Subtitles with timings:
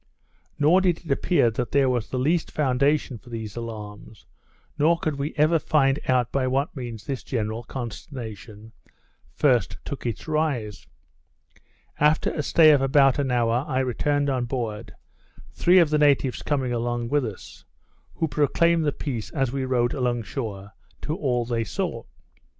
[0.57, 4.25] Nor did it appear that there was the least foundation for these alarms,
[4.75, 8.71] nor could we ever find out by what means this general consternation
[9.35, 10.87] first took its rise.
[11.99, 14.95] After a stay of about an hour, I returned on board,
[15.51, 17.63] three of the natives coming along with us,
[18.15, 20.71] who proclaimed the peace as we rowed along shore
[21.03, 22.05] to all they saw.